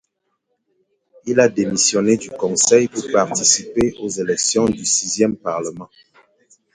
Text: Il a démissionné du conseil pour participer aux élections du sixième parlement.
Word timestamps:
Il 1.27 1.39
a 1.39 1.47
démissionné 1.47 2.17
du 2.17 2.31
conseil 2.31 2.87
pour 2.87 3.03
participer 3.11 3.93
aux 3.99 4.09
élections 4.09 4.65
du 4.65 4.83
sixième 4.83 5.35
parlement. 5.37 5.89